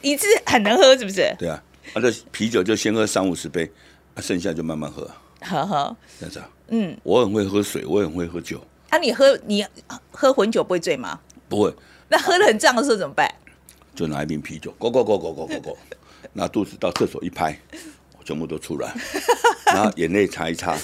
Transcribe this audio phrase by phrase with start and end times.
[0.00, 1.34] 你是很能喝是不是？
[1.40, 1.60] 对啊，
[1.92, 3.68] 啊，这啤酒就先喝三五十杯，
[4.14, 6.48] 啊，剩下就慢慢喝，呵呵，这样子啊。
[6.68, 9.66] 嗯，我很会喝水，我也很会喝酒，啊，你喝你
[10.12, 11.18] 喝混酒不会醉吗？
[11.48, 11.74] 不会
[12.08, 13.28] 那喝的很胀的时候怎么办？
[13.96, 15.76] 就拿一瓶啤酒，go go go go go go go，
[16.32, 17.58] 拿肚子到厕所一拍，
[18.24, 18.94] 全部都出来，
[19.66, 20.78] 然后眼泪擦一擦，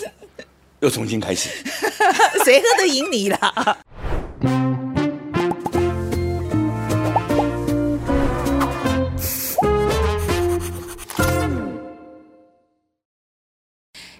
[0.80, 1.50] 又重新开始。
[2.44, 3.78] 谁喝得赢你啦？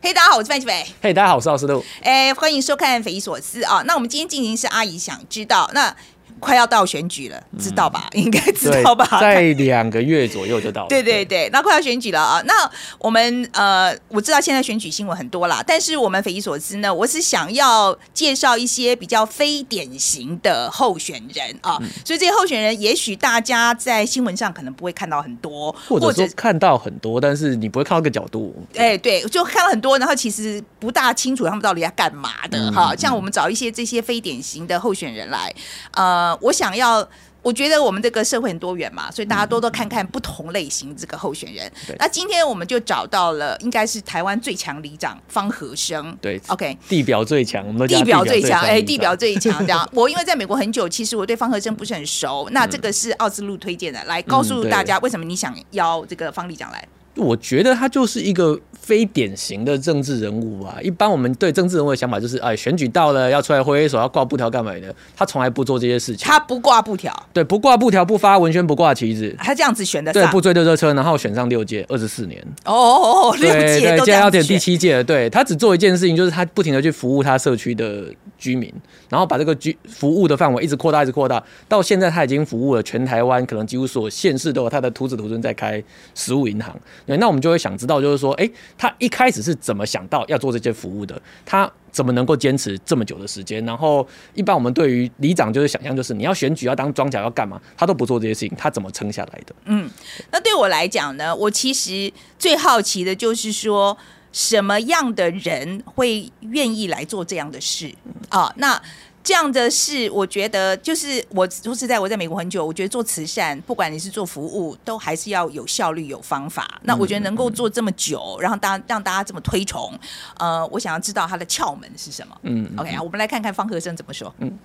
[0.05, 0.85] 嘿、大家好，我是范琪斐。
[1.01, 1.83] 嘿大家好，我是奥斯陆。
[2.03, 3.81] 哎，欢迎收看《匪夷所思》啊。
[3.87, 5.97] 那我们今天进行是阿姨想知道，那
[6.41, 8.09] 快要到选举了，知道吧？
[8.13, 9.07] 应该知道吧？
[9.21, 10.89] 在两个月左右就到了。
[10.89, 12.43] 对对对，那快要选举了啊！
[12.45, 12.53] 那
[12.99, 28.55] 我们呃，我知道现在选举新闻很多啦，但是我们匪夷所思呢，我是想要介绍一些比较非典型的候选人啊，嗯所以这些候选人也许大家在新闻上可能不会看到很多，或者说看到很多，但是你不会看到个角度。
[28.77, 32.95] 哎，对，就看到很多，然后其实不大清楚他们到底要干嘛的嗯哈。
[32.97, 35.53] 像我们找一些这些非典型的候选人来，
[35.93, 37.09] 呃，我想要。
[37.45, 41.71] 我觉得我们这个社会很多元嘛，所以大家多多看看不同类型这个候选人。
[41.87, 46.17] 对那今天我们就找到了，应该是台湾最强里长方和生。
[46.23, 49.87] 对，OK，地表最强，我们都地表最强，哎，哎，地表最强这样。
[49.93, 52.49] 我因为在美国很久，其实我对方和生不是很熟。
[52.53, 56.89] 那这个是奥斯陆推荐的，来告诉大家为什么你想邀这个方里长来。
[57.17, 60.77] 我觉得他就是一个非典型的政治人物啊。
[60.83, 64.93] 一般我们对政治人物的想法就是，哎，选举到了要出来挥挥手，要挂布条干嘛的？
[65.17, 66.27] 他从来不做这些事情。
[66.27, 69.33] 他不挂布条，对，不挂布条，不发文宣，不挂旗子。
[69.39, 72.45] 他这样子选的对，不追热车，然后选上六届，二十四年。
[72.65, 74.59] 哦哦哦，六届都这现在要点第。
[74.59, 75.05] 七届了。
[75.05, 78.05] 对他只做一件事情，就是他不停的去服务他社区的
[78.39, 78.73] 居民，
[79.11, 85.83] 然后把这个居服务的范围一直扩大，一直扩大，到现在他已经服务了全台湾，可能几乎所有县市都有他的徒子徒孙在开
[86.15, 86.75] 食物银行。
[87.07, 91.21] 对，那我们就会想知道，就是说，哎，他一开始是怎么想到要做这些服务的？
[91.45, 93.65] 他怎么能够坚持这么久的时间？
[93.65, 99.55] 然后，一般我们对于里长就是想象，就是你要选举要当庄脚要干嘛，他都不做这些事情，他怎么撑下来的？
[99.67, 99.89] 嗯
[100.31, 103.97] 那对我来讲呢，我其实最好奇的就是说，
[104.33, 107.95] 什么样的人会愿意来做这样的事
[108.29, 108.53] 啊？
[108.57, 108.81] 那
[109.25, 116.79] 这样的事，我觉得就是我说实在，我在美国很久，我觉得做慈善，不管你是做服务，都还是要有效率、有方法。
[116.83, 119.99] 那我觉得能够做这么久，然后大让大家这么推崇，
[120.37, 122.37] 呃，我想要知道它的窍门是什么。
[122.43, 124.33] 嗯，OK 啊，我们来看看方和生怎么说。
[124.41, 124.59] 嗯。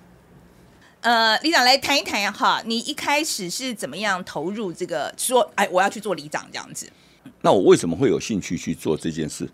[1.00, 5.10] 呃，李长来谈一谈哈，你一开始是怎么样投入这个？
[5.16, 6.86] 说，哎，我要去做里长这样子。
[7.40, 9.48] 那我为什么会有兴趣去做这件事？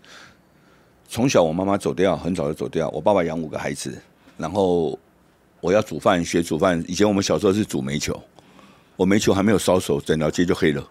[1.07, 3.97] 从小我妈妈走掉，很早就走掉，我爸爸养五个孩子，
[4.37, 4.97] 然后
[5.59, 6.83] 我要煮饭，学煮饭。
[6.87, 8.17] 以前我们小时候是煮煤球，
[8.95, 10.87] 我煤球还没有烧熟，整条街就黑了，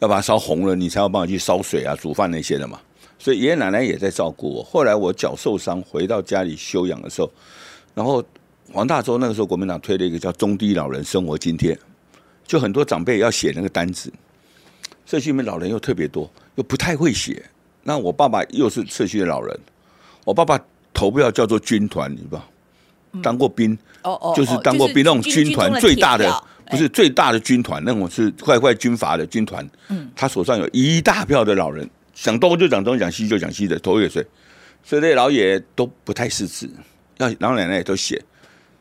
[0.00, 2.80] 要把它烧红了，你才有办法去烧水啊、煮饭那些的嘛。
[3.18, 4.62] 所以爷爷奶奶也在照顾我。
[4.64, 7.30] 后来我脚受伤，回到家里休养的时候，
[7.94, 8.24] 然后
[8.72, 11.78] 黄大洲那个时候国民党推了一个叫中低老人生活津贴，
[12.44, 14.12] 就很多长辈要写那个单子，
[15.06, 17.44] 社区里面老人又特别多，又不太会写。
[17.84, 19.60] 那我爸爸又是社区的老人，
[20.24, 20.58] 我爸爸
[20.94, 22.42] 投票叫做军团，你知道，
[23.20, 26.32] 当过兵，哦哦就是当过兵那种军团最大的，
[26.70, 29.68] 不是最大的军团，那种是快快军阀的军团。
[29.88, 34.24] 嗯，他手上有一大票的老人，想东就讲东，讲西就讲西的，头也睡，
[34.84, 36.70] 所以这些老爷都不太识字，
[37.18, 38.22] 要老奶奶也都写。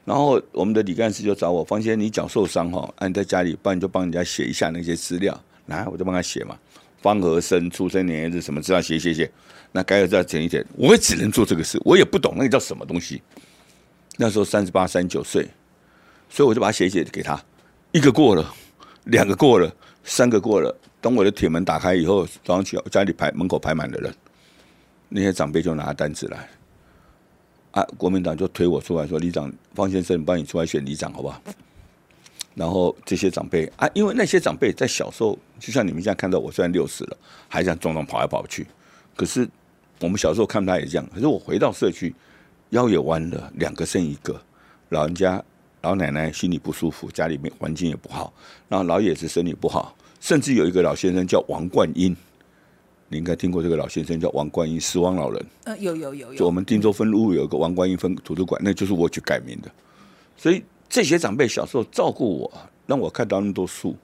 [0.04, 6.58] 然后我们的李干事就找我，方先你脚受伤哈，啊你在家里，不然你就帮人家写一下那些资料，来我就帮他写嘛。
[7.02, 9.30] 方和生出生年月日什么资料写写写，
[9.72, 10.64] 那该有再填一填。
[10.76, 13.22] 我也只能做这个事，我也不懂那个叫什么东西。
[14.22, 15.50] 那时候三十八、三九岁，
[16.30, 17.44] 所以我就把它写写给他，
[17.92, 18.54] 一个过了，
[19.06, 20.78] 两个过了，三个过了。
[21.02, 24.14] 等我的铁门打开以后，早上起家里排门口排满了人，
[25.10, 26.48] 那些长辈就拿单子来，
[27.72, 31.42] 啊，国民党就推我出来说：“里长方先生，帮你出来选里长好不好？”
[32.54, 37.18] 然后这些长辈啊，因为那些长辈在小时候，就像你们现在看到我，虽然六十了，
[37.48, 38.68] 还这样撞撞跑来跑去，
[39.16, 39.50] 可是
[40.00, 41.10] 我们小时候看他也这样。
[41.12, 42.14] 可是我回到社区，
[42.72, 44.42] 腰也弯了，两个剩一个，
[44.90, 45.42] 老人家
[45.82, 48.34] 老奶奶心里不舒服，家里面环境也不好，
[48.68, 52.16] 然后老爷子身体不好，甚至有一个老先生叫王冠英，
[53.10, 55.46] 你应该听过这个老先生叫王冠英，死亡老人。
[55.66, 59.70] 呃，有有有有，就我们定州分路有一个王冠英分图书馆，那就是我去改名的。
[60.38, 62.52] 所以这些长辈小时候照顾我，
[62.88, 63.96] 让我看到那么多书，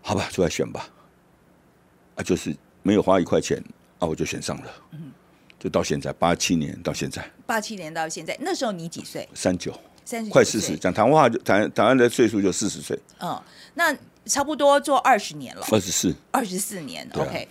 [0.00, 0.88] 好吧，出来选吧。
[2.16, 3.62] 啊，就是没有花一块钱
[3.98, 4.70] 啊，我就选上了。
[5.64, 9.26] 就到现在八七年到现在八七年到现在，那时候你几岁？
[9.32, 9.72] 三九，
[10.04, 10.76] 三十，快四十，。
[10.76, 12.98] 讲台湾话就台台湾的岁数就四十岁。
[13.18, 13.96] 嗯，那
[14.26, 17.48] 差不多做二十年了，二十四，二十四年啊，OK。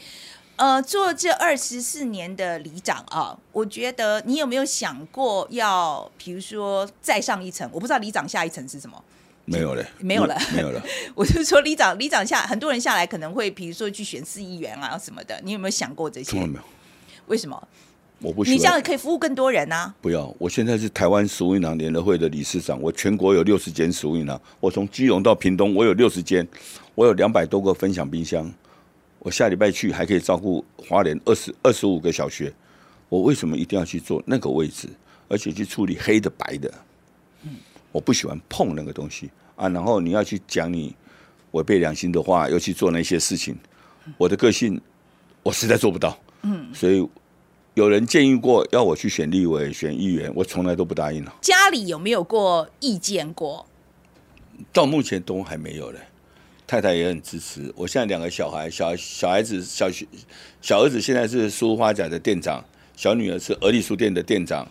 [0.57, 7.67] 呃，做这二十四年的里长啊，我觉得你有没有想过要，比如说再上一层？
[7.73, 9.03] 我不知道里长下一层是什么。
[9.45, 10.79] 没有了，没有了没有了。
[11.15, 16.45] 我就说里长，里长下很多人下来可能会，比如说去选市议员啊什么的，你有没有想过这些从来？
[16.45, 16.63] 没有，
[17.25, 17.67] 为什么？
[18.23, 18.81] 我不喜你这样。
[18.81, 19.93] 可以服务更多人啊。
[20.01, 26.47] 不要，我现在是台湾食物银行联合会的理事长，我全国有六十间食物银行，我从基隆到屏东，我有六十间，
[26.95, 28.51] 我有两百多个分享冰箱，
[29.19, 32.51] 我下礼拜去还可以照顾华联二十二十五个小学，
[33.09, 34.89] 我为什么一定要去做那个位置，
[35.27, 36.73] 而且去处理黑的白的？
[37.91, 40.95] 我不喜欢碰那个东西啊，然后你要去讲你
[41.51, 43.55] 违背良心的话，又去做那些事情，
[44.17, 44.81] 我的个性
[45.43, 47.07] 我实在做不到，嗯，所以。
[47.75, 51.33] 有人建议过要我去选立委、选议员，我从来都不答应了。
[51.41, 53.65] 家里有没有过意见过？
[54.71, 55.99] 到目前都还没有嘞。
[56.67, 57.73] 太太也很支持。
[57.75, 60.05] 我现在两个小孩，小小孩子小学
[60.61, 62.63] 小儿子现在是书花甲的店长，
[62.95, 64.67] 小女儿是而立书店的店长，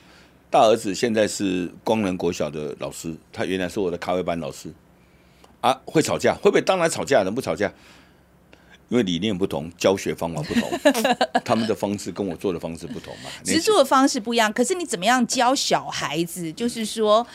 [0.48, 4.72] 大儿子现在是光能国小的老师，他原来是我的咖啡班老师。
[5.60, 6.34] 啊，会吵架？
[6.34, 6.60] 会不会？
[6.60, 7.72] 当然吵架，能不吵架？
[8.93, 10.71] 因为理念不同，教学方法不同，
[11.43, 13.31] 他们的方式跟我做的方式不同嘛。
[13.43, 16.53] 植作的方式不一样，可是你怎么样教小孩子？
[16.53, 17.27] 就是说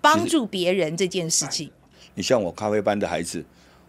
[0.00, 1.70] 帮助别人这件事情。
[2.16, 3.44] 你像我咖啡班的孩子，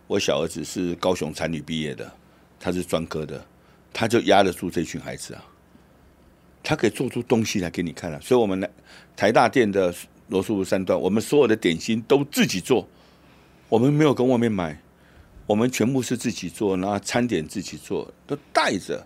[0.06, 2.12] 我小儿子是高雄产女毕业的，
[2.60, 3.44] 他是专科的，
[3.92, 5.44] 他就压得住这群孩子啊，
[6.62, 8.20] 他可以做出东西来给你看啊。
[8.22, 8.70] 所以，我们来
[9.16, 9.92] 台大店的
[10.28, 12.88] 罗素三段，我们所有的点心都自己做，
[13.68, 14.80] 我们没有跟外面买，
[15.46, 19.06] 我们全部是自己做，然后餐点自己做，都带着，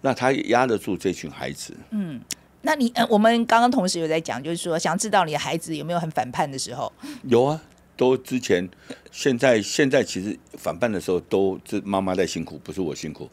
[0.00, 1.76] 那他也压得住这群孩子。
[1.90, 2.20] 嗯
[2.60, 6.92] 那你呃，我们刚刚同时有在讲，就是说想知道你的孩子有没有很反叛的时候。
[7.22, 7.62] 有啊，
[7.96, 8.68] 都之前，
[9.12, 13.30] 现在现在其实反叛的时候都是妈妈在辛苦，不是我辛苦，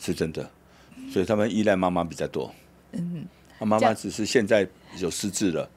[0.00, 0.50] 是真的，
[1.12, 2.52] 所以他们依赖妈妈比较多。
[2.90, 3.24] 嗯，
[3.60, 4.68] 妈妈只是现在
[4.98, 5.70] 有失智了，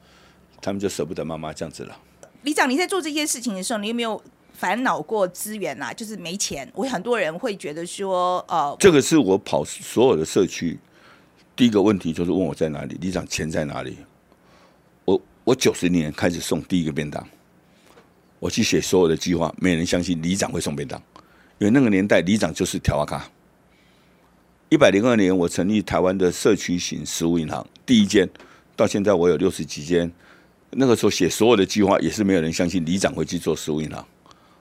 [0.60, 1.96] 他们就舍不得妈妈这样子了。
[2.42, 4.20] 李长，你在做这些事情的时候，你有没有
[4.60, 5.90] 烦恼过资源啊？
[5.90, 6.70] 就是没钱。
[6.74, 10.78] 我很多人会觉得说，呃，这个是我跑所有的社区，
[11.56, 13.96] 第一个问题就是问我在哪里，里长钱在哪里？
[15.06, 17.26] 我我九十年开始送第一个便当，
[18.38, 21.02] 我去写所有的计划，没人相信里长会送便当，
[21.56, 23.30] 因为那个年代里长就是条啊卡。
[24.68, 28.28] 一百零二年，我成立台湾的社区型食物银行，第一间，
[28.76, 30.12] 到现在我有六十几间。
[30.72, 34.06] 那个时候写所有的计划，也是没有人相信里长会去做食物银行。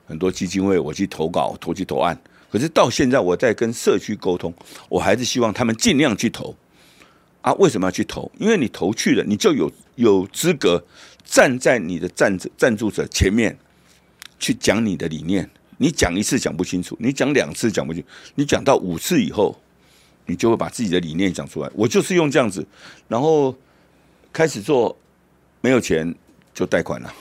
[0.09, 2.19] 很多基金会我去投稿、投去投案，
[2.51, 4.51] 可是到现在我在跟社区沟通，
[4.89, 6.55] 我还是希望他们尽量去投。
[7.41, 8.29] 啊，为什么要去投？
[8.39, 10.83] 因为你投去了，你就有有资格
[11.23, 13.55] 站在你的赞助赞助者前面
[14.39, 15.47] 去讲你的理念。
[15.77, 19.57] 你讲一次讲不清楚，你讲两次讲不清楚，你讲到五次以后，
[20.25, 21.69] 你就会把自己的理念讲出来。
[21.73, 22.65] 我就是用这样子，
[23.07, 23.55] 然后
[24.33, 24.97] 开始做，
[25.61, 26.13] 没有钱
[26.53, 27.13] 就贷款了。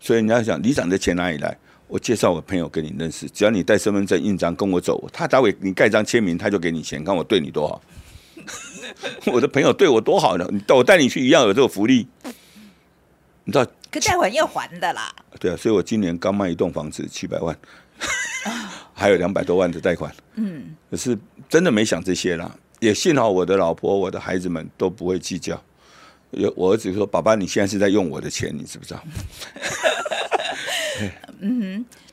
[0.00, 1.58] 所以你要想，里长的钱哪里来？
[1.88, 7.02] 我介绍我朋友跟你认识，只要你带身份证、印章跟我走，他打给你盖章签名，他就给你钱。
[7.02, 7.82] 看我对你多好，
[9.32, 10.46] 我的朋友对我多好呢。
[10.50, 12.06] 你我带你去一样有这个福利，
[13.44, 13.66] 你知道？
[13.90, 15.10] 可贷款要还的啦。
[15.40, 17.58] 对啊，所以我今年刚卖一栋房子七百万，
[18.92, 20.14] 还有两百多万的贷款。
[20.34, 22.54] 嗯，可是真的没想这些啦。
[22.80, 25.58] 也幸好我的老婆、我的孩子们都不会计较。
[26.32, 29.02] 有我儿子说：“爸爸，你现在是在用我的钱，你知不知道？”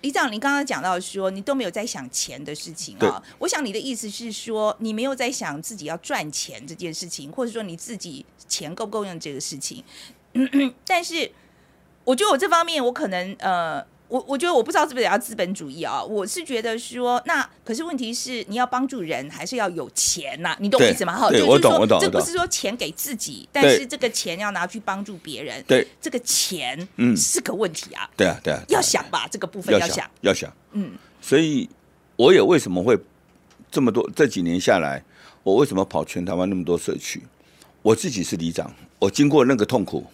[0.02, 9.84] 李长，你刚刚讲到说你都没有在想钱的事情对啊，我想你的意思是说你没有在想自己要赚钱这件事情，或者说你自己钱够不够用这个事情。
[10.86, 11.32] 但是
[12.04, 21.18] 我觉得我这方面我可能呃，我我觉得我不知道是不是要资本主义啊，我是觉得说那可是问题是你要帮助人还是要有钱呐、你懂我意思吗？
[21.18, 30.10] 哈，就是说我懂我懂这不是说钱给自己，但是这个钱要拿去帮助别人，对这个钱嗯是个问题啊，对啊，对啊，要想吧，这个部分要要想。
[30.22, 31.68] 要想，嗯，所以
[32.16, 32.98] 我也为什么会
[33.72, 35.04] 这么多这几年下来，
[35.44, 37.24] 我为什么跑全台湾那么多社区？
[37.82, 40.06] 我自己是里长，我经过那个痛苦，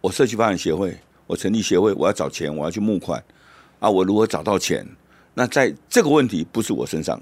[0.00, 3.22] 我社区发展协会，我成立协会，我要找钱，我要去募款
[3.78, 4.84] 啊，我如何找到钱？
[5.34, 7.20] 那在这个问题不是我身上，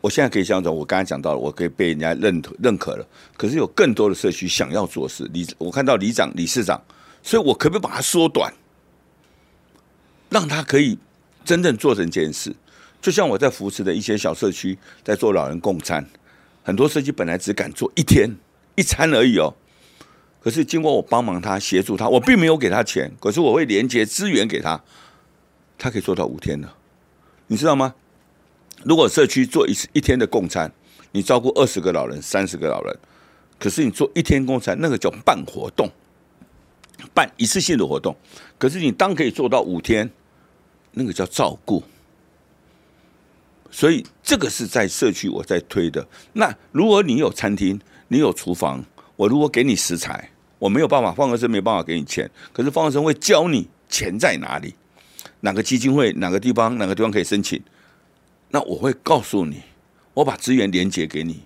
[0.00, 3.06] 我现在可以这样讲，我刚才讲到了，我可以被人家认可认可了。
[3.36, 6.80] 可是有更多的社区想要做事，里我看到里长、理事长，
[7.22, 8.50] 所以我可不可以把它缩短，
[10.30, 10.96] 让他可以
[11.44, 12.54] 真正做成这件事？
[13.02, 16.06] 就像我在扶持的一些小社区，在做老人共餐，
[16.62, 18.34] 很多社区本来只敢做一天
[18.76, 19.54] 一餐而已哦。
[20.44, 24.78] 可是经过我帮忙他、协助他，我并没有给他钱，可是我会连接资源给他，
[25.78, 26.76] 他可以做到五天了。
[27.46, 27.94] 你知道吗？
[28.82, 30.70] 如果社区做一次一天的共餐，
[31.12, 32.94] 你照顾二十个老人、三十个老人，
[33.58, 35.90] 可是你做一天共餐，那个叫办活动，
[37.14, 38.14] 办一次性的活动。
[38.58, 40.10] 可是你当可以做到五天，
[40.90, 41.82] 那个叫照顾。
[43.70, 46.06] 所以这个是在社区我在推的。
[46.34, 48.84] 那如果你有餐厅，你有厨房，
[49.16, 50.30] 我如果给你食材，
[50.64, 54.74] 我没有办法，方和生没办法给你钱，可是方和生会教你钱在哪里，
[55.40, 57.62] 哪个基金会，哪个地方，哪个地方可以申请。
[58.48, 59.60] 那我会告诉你，
[60.14, 61.42] 我把资源连接给你。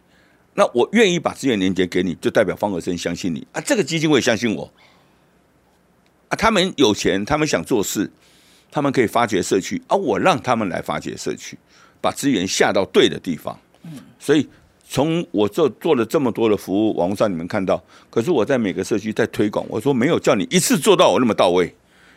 [0.55, 3.61] 那我愿意把资源连接给你，就代表方和生相信你啊。
[3.61, 4.73] 这个基金会相信我
[6.29, 6.37] 啊。
[6.37, 8.09] 他们有钱，他们想做事，
[8.71, 9.97] 他们可以发掘社区啊。
[9.97, 11.59] 我让他们来发掘社区。
[12.01, 13.59] 把资源下到对的地方，
[14.21, 14.49] 所以
[14.91, 21.67] 从我做做了这么多的服务，网络上你们看到，可是我在每个社区在推广，我说没有叫你一次做到我那么到位，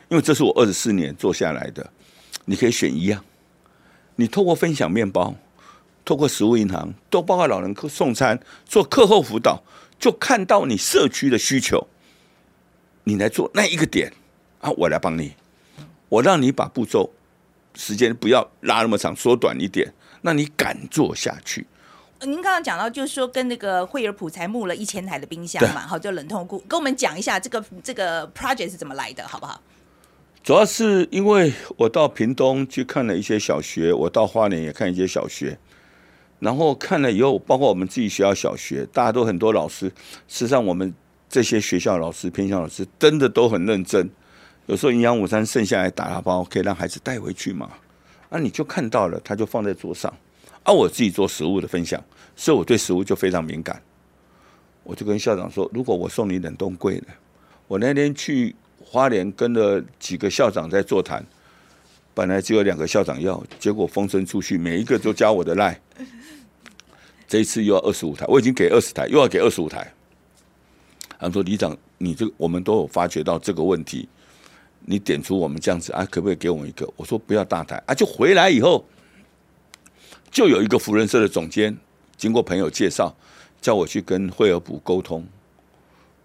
[0.07, 1.91] 因为这是我二十四年做下来的，
[2.45, 3.21] 你可以选一样，
[4.15, 5.35] 你透过分享面包，
[6.05, 9.61] 透过食物银行，都包括老人送餐，做课后辅导，
[9.99, 11.85] 就看到你社区的需求，
[13.03, 14.13] 你来做那一个点
[14.61, 15.33] 啊，我来帮你，
[16.07, 17.11] 我让你把步骤。
[17.73, 21.65] 时间不要拉那么长，缩短一点，那你敢做下去？
[22.23, 29.59] 您刚刚讲到，就是说跟那个惠而浦才募了一千台的冰箱嘛，好，就冷冻库，跟我们讲一下这个这个 project 是怎么来的，好不好？
[30.43, 35.57] 主要是因为我到屏东去看了一些小学，我到花莲也看一些小学，
[36.39, 39.87] 然后看了以后，包括我们自己学校小学，大家都很多老师，
[40.27, 40.93] 事实上我们
[41.29, 44.09] 这些学校老师、偏向老师，真的都很认真。
[44.67, 47.69] 有时候营养午餐剩下来打打包，可以让孩子带回去嘛？
[48.29, 50.13] 那你就看到了，他就放在桌上。
[50.63, 52.03] 啊我自己做食物的分享，
[52.35, 53.81] 所以我对食物就非常敏感。
[54.83, 57.07] 我就跟校长说：“如果我送你冷冻柜呢？
[57.67, 61.25] 我那天去花莲跟了几个校长在座谈，
[62.13, 65.79] 本来只有两个校长要，结果风声出去，每一个都加我的赖。
[67.27, 69.93] 这一次又要二十五台，我已经给二十台，又要给二十五台。
[71.19, 74.09] 他说：“李长，你这我们都有发觉到这个问题。”
[74.83, 76.91] 你点出我们这样子啊，可不可以给我们一个？
[76.95, 78.83] 我说不要大台啊，就回来以后，
[80.31, 81.77] 就有一个福人社的总监，
[82.15, 83.13] 经过朋友介绍，
[83.61, 85.27] 叫我去跟惠而浦沟通。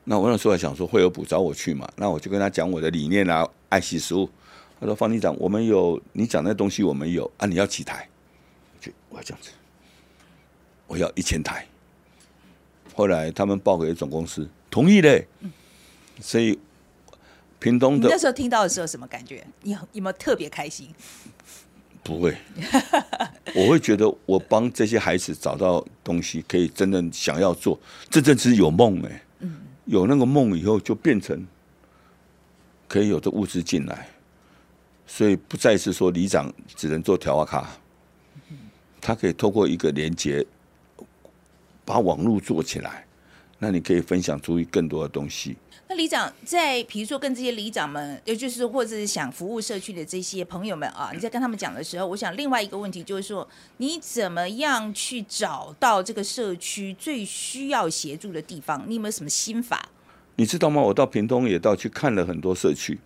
[0.04, 4.30] 那我那时候还想说，惠而浦找我去嘛，那我就跟他讲我的理念啊，爱惜食物。
[4.78, 8.08] 他说方局长，我们有你讲那东西，我们有啊，你要几台？
[8.80, 9.50] 就我要这样子，
[10.86, 11.66] 我要一千台。
[12.94, 15.26] 后来他们报给总公司，同意嘞，
[16.20, 16.58] 所以。
[17.58, 19.44] 屏东的那时候听到的时候什么感觉？
[19.62, 20.90] 你有没有特别开心？
[22.06, 22.36] 不会，
[23.52, 29.22] 我会觉得我帮这些孩子找到东西，可以真正想要做，真正是有梦哎。
[29.86, 31.44] 有那个梦以后，就变成
[32.86, 34.08] 可以有的物资进来，
[35.06, 37.76] 所以不再是说里长只能做条卡，
[39.00, 40.46] 他可以透过一个连接，
[41.84, 43.04] 把网络做起来，
[43.58, 45.56] 那你可以分享出更多的东西。
[45.88, 58.85] 那里长在，比如说跟这些里长们，也就是或者是想服务社区的这些朋友们啊，你在跟他们讲的时候，我想另外一个问题就是说，你怎么样去找到这个社区最需要协助的地方？
[58.88, 59.88] 你有没有什么心法？
[60.35, 60.83] 你知道吗？
[60.83, 62.99] 我到屏东也到去看了很多社区，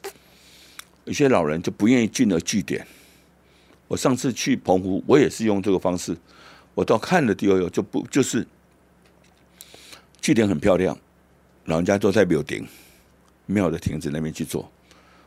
[1.04, 2.86] 有些老人就不愿意进了据点。
[3.88, 6.16] 我上次去澎湖，我也是用这个方式，
[6.74, 8.46] 我到看了第二有就不就是
[10.18, 10.96] 据点很漂亮。
[11.66, 12.66] 老人家都在庙顶
[13.46, 14.70] 庙的亭子那边去做，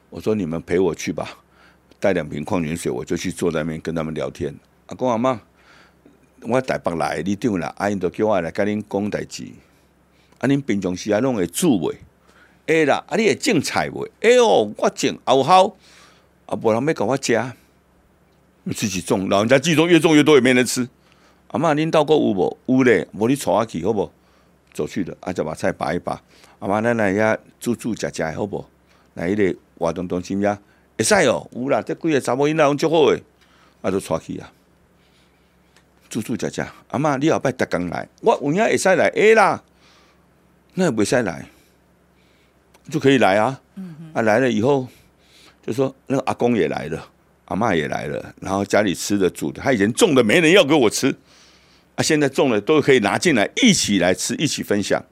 [0.09, 1.37] 我说你们陪我去吧，
[1.99, 4.53] 带两瓶矿泉水，我就去坐在那边跟他们聊天。
[4.87, 5.41] 阿公阿妈，
[6.41, 9.45] 我台北来，你定啦，阿因都叫我来跟恁讲代志。
[10.39, 11.97] 啊，恁平常时啊拢会煮未？
[12.67, 14.11] 会啦，啊，你会种菜未？
[14.21, 15.77] 哎哟，我种好好，
[16.47, 17.51] 啊，无人要甲我食，
[18.63, 19.29] 你自己种。
[19.29, 20.89] 老人家自己种，越种越多，也没人吃。
[21.49, 22.57] 阿妈，恁到过有无？
[22.65, 24.11] 有咧，无你带我去好不？
[24.73, 26.19] 走去的，啊，就把菜拔一拔。
[26.59, 28.65] 阿妈，咱来遐煮煮食食好不？
[29.13, 30.57] 来迄个活动中心呀，
[30.97, 33.21] 会使哦，有啦，这几个查某囡仔拢足好诶，
[33.81, 34.51] 啊，就带去啊，
[36.09, 36.65] 煮煮食食。
[36.87, 39.63] 阿妈，你后摆逐工来，我有影会使来，会啦，
[40.73, 41.45] 那袂使来，
[42.89, 43.61] 就可以来啊。
[43.75, 44.87] 嗯啊，来了以后，
[45.65, 47.07] 就说那个阿公也来了，
[47.45, 51.15] 阿妈也来了，然后家里吃的煮的，他以前种的没人要给我吃。
[51.95, 55.03] 啊，现在种了都可以拿进来一起来吃，一起分享。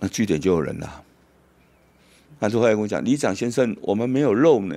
[0.00, 1.02] 那据点就有人了。
[2.40, 4.76] 他就后来跟我讲：“李长先生，我们没有肉呢。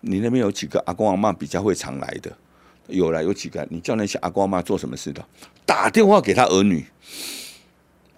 [0.00, 2.36] 你那边有几个阿公阿妈比较会常来的？
[2.88, 3.64] 有了，有几个？
[3.70, 5.24] 你叫那些阿公阿妈做什么事的？
[5.64, 6.84] 打电话给他儿女。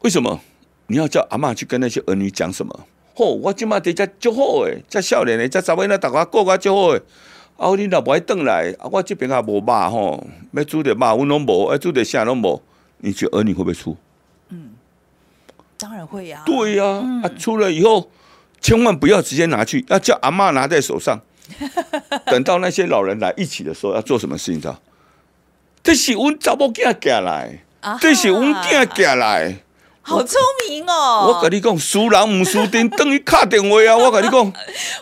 [0.01, 0.41] 为什么？
[0.87, 2.87] 你要叫阿妈去跟那些儿女讲什么？
[3.17, 7.03] 哦，我今嘛在家就好诶，在笑脸呢，在早晚那大家过个就好诶。
[7.57, 12.61] 啊，你老婆爱等来，啊，我即边也无肉吼，要煮着肉，阮拢无，要煮着啥拢无，
[12.99, 13.97] 你觉儿女会不会出？
[14.49, 14.71] 嗯，
[15.79, 16.43] 当然会呀。
[16.45, 16.85] 对呀，
[17.23, 18.11] 啊，出了以后，
[18.61, 21.21] 千万不要直接拿去，要叫阿妈拿在手上。
[22.27, 24.61] 等到那些老人来一起的时候，要做什么事情？
[24.61, 24.81] 知道？
[25.83, 27.63] 这是阮查某囝寄来，
[28.01, 29.59] 这是阮囝寄来。
[30.07, 31.33] 好聪明哦！
[31.33, 33.97] 我跟你讲，输人唔输丁，等于卡电话啊！
[33.97, 34.53] 我跟你讲，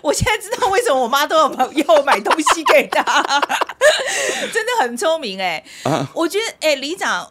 [0.00, 3.02] 我现在知道为什么我妈都要要买东西给他，
[4.52, 5.62] 真的很聪明哎！
[5.82, 7.28] 啊，我觉得哎，李长，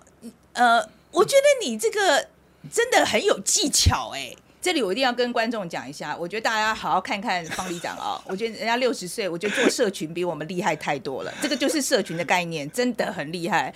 [0.51, 2.28] 呃，我觉得你这个
[2.70, 4.36] 真的很有技巧哎。
[4.62, 8.22] 这里我一定要跟观众讲一下，我觉得大家好好看看方里长啊！
[8.28, 11.34] 我觉得人家六十岁，我觉得做社群比我们厉害太多了。
[11.42, 13.74] 这个就是社群的概念，真的很厉害。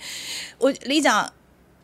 [0.58, 1.32] 我李长，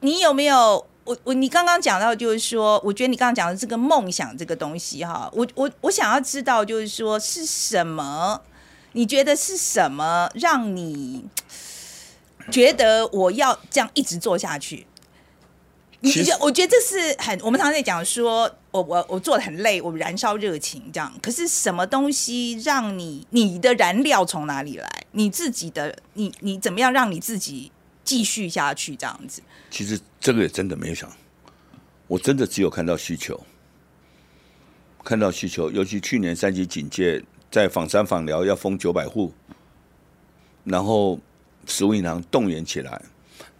[0.00, 0.86] 你有没有？
[1.04, 8.40] 我我你刚刚讲到，就是说，我觉得你刚刚讲的这个梦想这个东西哈，我我我想要知道，就是说是什么？
[8.92, 11.24] 你觉得是什么让你
[12.50, 14.86] 觉得我要这样一直做下去？
[16.00, 21.12] 你我觉得这是很，我们常常在讲说，我我我做的很累，我燃烧热情这样。
[21.22, 24.88] 可是什么东西让你你的燃料从哪里来？
[25.12, 27.70] 你自己的你你怎么样让你自己
[28.04, 29.42] 继续下去这样子？
[29.72, 31.10] 其实这个也真的没有想，
[32.06, 33.42] 我真的只有看到需求，
[35.02, 35.70] 看到需求。
[35.70, 39.32] 尤其去年三级警戒，在访山访寮要封九百户，
[40.62, 41.18] 然后
[41.66, 43.02] 食物银行动员起来，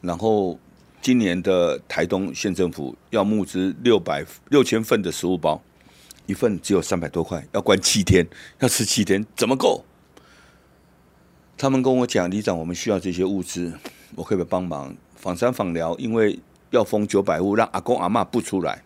[0.02, 0.58] 然后。
[1.04, 5.60] 今年的台东县政府要募资六百六千份的食物包，
[6.26, 8.24] 一份只有三百多块，要关七天，
[8.60, 9.84] 要吃七天，怎么够？
[11.58, 13.76] 他们跟我讲，李长，我们需要这些物资，
[14.14, 16.38] 我可以帮忙访山访寮，因为
[16.70, 18.82] 要封九百户，让阿公阿妈不出来。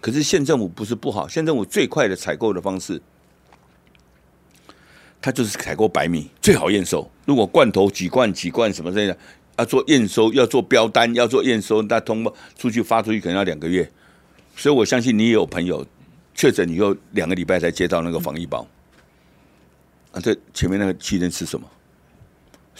[0.00, 3.00] 可是县政府不是不好，县政府最快的采购的方式，
[5.22, 7.10] 他就是采购白米，最好验收。
[7.24, 9.16] 如果罐头几罐几罐什么之类的。
[9.58, 13.90] 要做验收，要做标单，要做验收，那通过出去发出去可能要两个月，
[14.56, 15.84] 所以我相信你也有朋友
[16.32, 18.64] 确诊以后两个礼拜才接到那个防疫包。
[20.12, 21.68] 啊，这前面那个七天吃什么？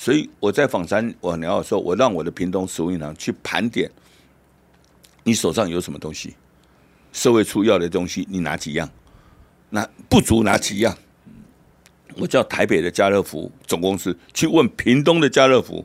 [0.01, 3.91] 所以我在访山我聊的时候，我让我的屏东食物银行去盘点，
[5.25, 6.37] 你手上有什么东西？
[7.13, 8.89] 社会出要的东西，你拿几样？
[9.71, 10.97] 那不足拿几样？
[12.15, 15.85] 我叫台北的家乐福总公司去问屏东的家乐福。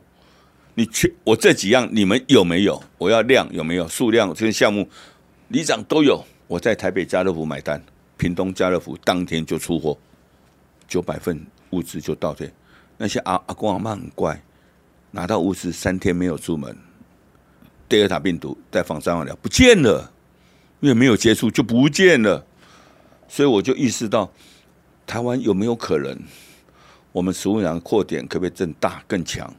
[0.76, 2.80] 你去我这几样你们有没有？
[2.98, 4.32] 我要量有没有数量？
[4.32, 4.88] 这些项目
[5.48, 6.24] 里长都有。
[6.46, 7.82] 我在台北家乐福买单，
[8.16, 9.98] 屏东家乐福当天就出货，
[10.86, 12.48] 九百份物资就到这。
[12.96, 14.42] 那些阿阿公阿妈很乖，
[15.10, 16.76] 拿到物资三天没有出门，
[17.88, 20.12] 德尔塔病毒在房三万了不见了，
[20.80, 22.44] 因为没有接触就不见了。
[23.26, 24.30] 所以我就意识到，
[25.06, 26.16] 台湾有没有可能，
[27.10, 29.52] 我们食物量扩点可不可以更大更强？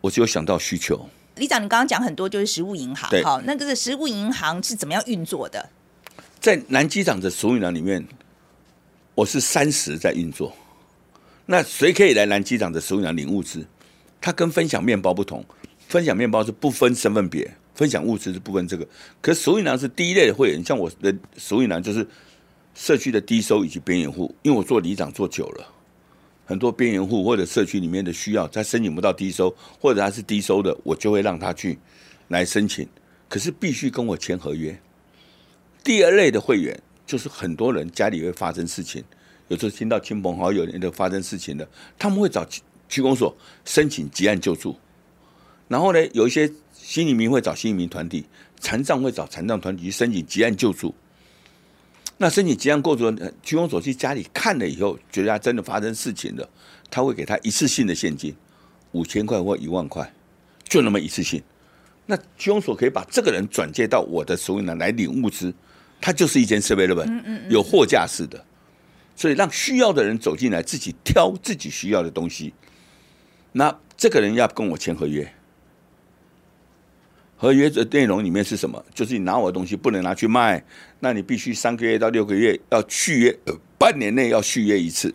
[0.00, 1.08] 我只有想到需求。
[1.34, 5.68] 李长，你刚刚讲很多就是食物银行，好，那个食物银行是怎么样运作的？
[6.40, 8.06] 在南机场的食物银行里面，
[9.14, 10.56] 我是三十在运作。
[11.46, 13.66] 那谁可以来南机场的食物银行领物资？
[14.20, 15.44] 它跟分享面包不同，
[15.88, 18.86] 分享面包是不分身份别，分享物资是不分这个。
[19.20, 22.06] 可是食物银行是第一类的会员，像我的食物银行就是
[22.74, 25.72] 社区的低收以及边缘户，因为我做里长做久了。
[26.44, 31.78] 很多边缘户或者社区里面的需要，他申请不到低收，或者他是低收的，我就会让他去
[32.28, 32.88] 来申请。
[33.28, 34.76] 可是必须跟我签合约。
[35.84, 39.04] 第二类的会员就是很多人家里会发生事情，
[39.48, 42.46] 有时候听到亲朋好友人的发生事情的，他们会找
[42.88, 44.76] 区公所申请急案救助。
[45.68, 48.24] 然后呢，有一些新移民会找新移民团体，
[48.60, 50.94] 残障会找残障团体去申请急案救助。
[52.18, 56.48] 那申请结案过程，区公所去家里看了以后，觉得他真的发生事情了，
[56.90, 58.34] 他会给他一次性的现金，
[58.92, 60.10] 五千块或一万块，
[60.68, 61.42] 就那么一次性。
[62.06, 65.52] 那区公所可以把这个人转接到我的手里呢来领物资，
[66.00, 68.42] 它就是一间设备了本，有货架式的，
[69.16, 72.54] 所以让需要的人走进来，自己挑自己需要的东西。
[73.52, 75.32] 那这个人要跟我签合约。
[77.38, 78.82] 合约的内容里面是什么？
[78.94, 80.64] 就是你拿我的东西不能拿去卖，
[81.00, 83.38] 那你必须三个月到六个月要续约，
[83.78, 85.14] 半年内要续约一次。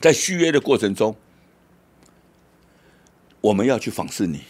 [0.00, 1.16] 在续约的过程中，
[3.40, 4.40] 我们要去访视你，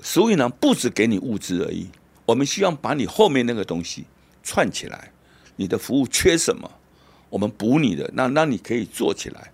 [0.00, 1.88] 所以呢，不止给你物资而已，
[2.26, 4.06] 我们希望把你后面那个东西
[4.42, 5.12] 串起来。
[5.54, 6.68] 你的服务缺什么，
[7.32, 9.50] 我们补你的，那那你可以做起来。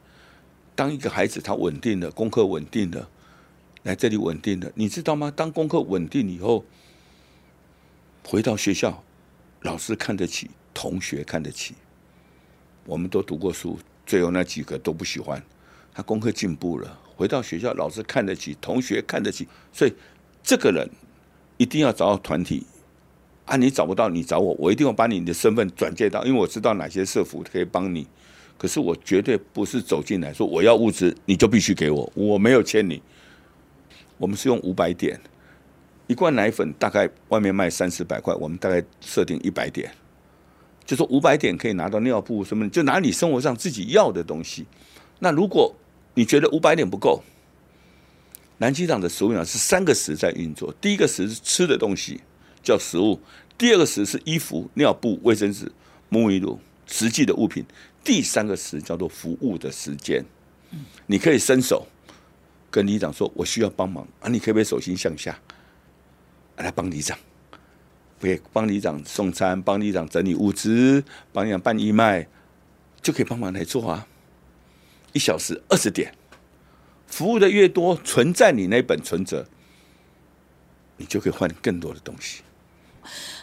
[0.75, 3.09] 当一个孩子他稳定的功课稳定的。
[3.85, 5.33] 来这里稳定的，你知道吗？
[5.35, 6.65] 当功课稳定以后，
[8.25, 9.03] 回到学校，
[9.63, 11.75] 老师看得起，同学看得起。
[12.85, 15.43] 我们都读过书，最后那几个都不喜欢，
[15.95, 19.95] 他功课进步了，回到学校老师看得起，同学看得起，所以
[20.43, 20.91] 这个人
[21.57, 22.67] 一定要找到团体
[23.49, 23.57] 啊！
[23.57, 28.07] 你找不到，你找我，我一定要把你的身份转介到，因为我知道哪些社服可以帮你。
[28.59, 33.01] 可是我绝对不是走进来说我要物资，你就必须给我，我没有欠你。
[34.19, 35.19] 我们是用五百点
[36.09, 39.91] 一罐奶粉，大概外面卖三四百块，我们大概设定一百点，
[40.85, 44.67] 就说五百点可以拿到尿布什么，就拿你生活上自己要的东西。
[45.21, 45.75] 那如果
[46.15, 47.23] 你觉得五百点不够，
[48.59, 52.21] 南机场的食物量是三个时在运作，第一个时是吃的东西
[52.69, 53.19] 叫食物，
[53.57, 55.73] 第二个时是衣服、尿布、卫生纸、
[56.11, 57.65] 沐浴露、实际的物品。
[58.05, 60.23] 第三个词叫做服务的时间，
[61.07, 61.87] 你可以伸手
[62.71, 65.41] 跟里长说：“我需要帮忙啊！”你可不可以手心向下
[66.57, 67.19] 来帮里长？
[68.21, 71.03] 可以帮里长送餐，帮里长整理物资，
[71.33, 72.29] 帮里长办义卖，
[73.01, 74.07] 就可以帮忙来做啊！
[75.15, 76.13] 一小时二十点，
[77.07, 79.47] 服务的越多，存在你那本存折，
[80.99, 82.43] 你就可以换更多的东西。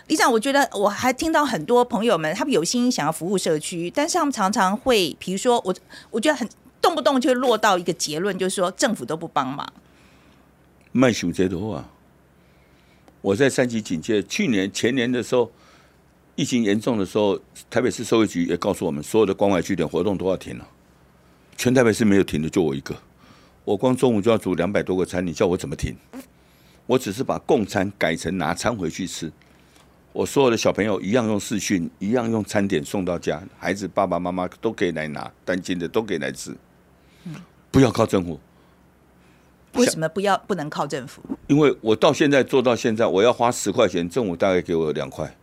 [0.07, 5.75] 李长，我觉得我还听到很多朋友们，他们有心想要服务社区，但是他们常常会，比如说我，
[6.11, 6.47] 我觉得很
[6.81, 9.71] 动不动就落到一个结论，就是说政府都不帮忙。
[10.91, 11.89] 卖熊这多啊！
[13.21, 15.51] 我在三级警戒，去年前年的时候，
[16.35, 20.67] 疫情严重的时候，台北市社会局也告诉我们，所有的关怀据点活动都要停了。
[21.57, 22.95] 全台北市没有停的，就我一个。
[23.63, 25.97] 我光中午就要煮两百多个餐，你叫我怎么停？
[26.85, 29.31] 我只是把供餐改成拿餐回去吃。
[30.15, 36.55] 我所有的小朋友一样用视讯，一样用餐点送到家，孩子爸爸妈妈都可以来拿，单亲的都可以来吃。
[37.69, 38.39] 不要靠政府。
[39.73, 41.21] 为什么不要不能靠政府？
[41.47, 45.35] 因为我到现在做到现在，我要花十块钱，政府大概给我两块，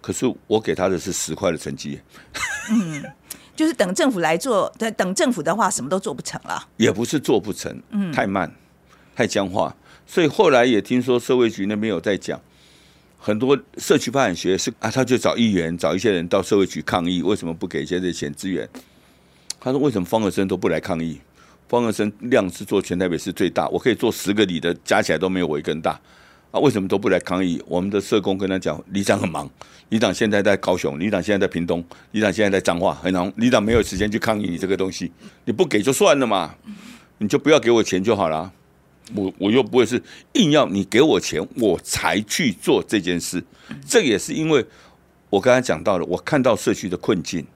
[0.00, 2.00] 可是我给他的是十块的成绩。
[2.70, 3.02] 嗯，
[3.56, 6.68] 就是等政府来做，等政府的话，什么都做不成了。
[6.76, 8.54] 也不是做不成，嗯，太慢，
[9.16, 9.74] 太僵化，
[10.06, 12.40] 所以后来也听说社会局那边有在讲。
[13.22, 18.66] 很多社区发展学是啊，他就找议员，找一些人到社会局抗议，为什么不给一些这钱资源？
[19.60, 21.20] 他说为什么方和生都不来抗议？
[21.68, 26.00] 方和生量是做全台北市最大，我可以做十个里的，加起来都没有我一个人大
[26.50, 26.58] 啊！
[26.60, 27.62] 为什么都不来抗议？
[27.68, 29.48] 我们的社工跟他讲，里长很忙，
[29.90, 35.12] 里长现在在高雄，里长现在在屏东，里长现在在彰化，很忙，里长没有时间去抗议你这个东西，
[35.44, 36.54] 你不给就算了嘛，
[37.18, 38.50] 你就不要给我钱就好了。
[39.14, 40.02] 我我又不会是
[40.34, 43.42] 硬要你给我钱我才去做这件事，
[43.86, 44.64] 这也是因为
[45.28, 47.46] 我刚才讲到了，我看到社区的困境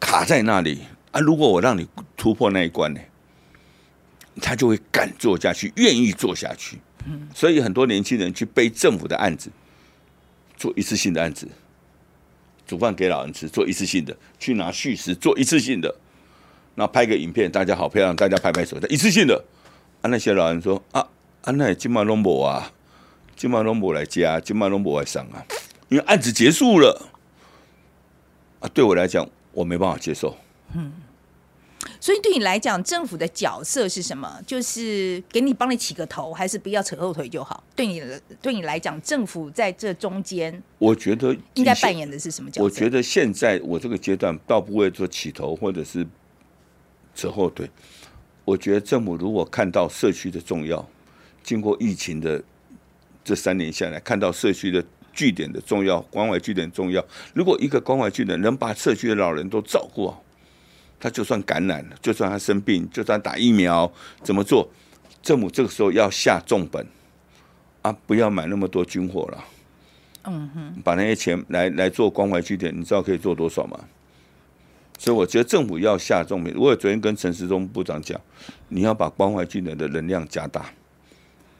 [0.00, 1.20] 卡在那里啊。
[1.20, 3.00] 如果我让你突破那一关呢，
[4.40, 6.78] 他就会敢做下去，愿意做下去。
[7.34, 9.50] 所以很多年轻人去背政府的案子，
[10.56, 11.48] 做一次性的案子，
[12.66, 15.88] 煮饭给老人吃，做一次性的；去拿叙事，做一次性的；
[16.74, 19.42] 然后拍个影片，大家好漂亮，大家拍拍手，一次性的。
[20.08, 21.06] 啊，那些老人说啊，
[21.42, 22.72] 啊，那金马龙博啊，
[23.36, 25.44] 金马龙博来接，金马龙博来上啊，
[25.88, 27.08] 因为案子结束了
[28.60, 30.34] 啊，对我来讲，我没办法接受。
[30.74, 30.92] 嗯，
[32.00, 34.40] 所以对你来讲，政府的角色是什么？
[34.46, 37.62] 就是给你帮你起个头，还是不要扯后腿就好？
[37.76, 38.02] 对你
[38.40, 42.64] 对你来讲，政府在这中间，我觉得应该扮演的是什么角色？
[42.64, 46.06] 我觉得现在我这个阶段倒不会做起头，或者是
[47.14, 47.70] 扯后腿。
[48.48, 50.82] 我觉得政府如果看到社区的重要，
[51.42, 52.42] 经过疫情的
[53.22, 54.82] 这三年下来，看到社区的
[55.12, 57.04] 据点的重要，关怀据点重要。
[57.34, 60.24] 如果一个关怀据点能把社区的老人都照顾好，
[60.98, 64.66] 他就算感染了，就算他生病，就算打疫苗，怎么做？
[65.22, 66.86] 政府这个时候要下重本
[67.82, 69.44] 啊，不要买那么多军火了。
[70.24, 73.78] 嗯哼，把那些钱来来做关怀据点，你知道可以做多少吗？
[74.98, 76.52] 所以我觉得政府要下重本。
[76.58, 78.20] 我也昨天跟陈时中部长讲，
[78.68, 80.70] 你要把关怀军人的能量加大。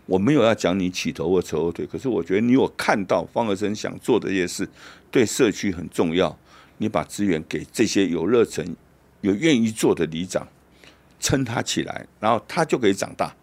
[0.06, 4.68] 我没有要讲你起头或扯后腿，可是我觉得你有看到方和生想做的一些事，
[5.10, 6.36] 对社区很重要。
[6.78, 8.76] 你把资源给这些有热忱、
[9.20, 10.46] 有愿意做的里长，
[11.20, 13.34] 撑他起来，然后他就可以长大，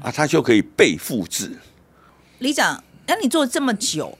[0.00, 1.56] 啊，他就可以被复制。
[2.38, 4.16] 里长，那你做这么久，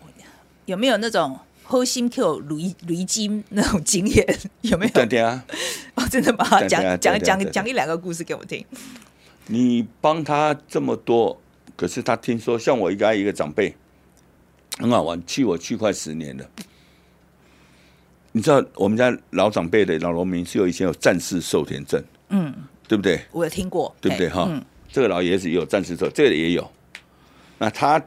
[0.66, 1.38] 有没有那种？
[1.64, 5.06] 偷心 Q 驴驴金那种经验有没有？
[5.06, 5.42] 对啊，
[5.96, 6.44] 哦，真的吗？
[6.68, 8.62] 讲讲讲讲一两个故事给我听。
[9.46, 11.40] 你帮他这么多，
[11.74, 13.74] 可是他听说，像我一个一个长辈
[14.78, 16.44] 很好玩，去我去快十年了。
[18.32, 22.54] 你知道我们家老长辈的老农民是有以前有战士寿田证，嗯，
[22.86, 23.24] 对不对？
[23.30, 24.28] 我有听过，对不对？
[24.28, 24.46] 哈，
[24.92, 26.70] 这个老爷子也有战士寿，这个也有。
[27.56, 28.02] 那他。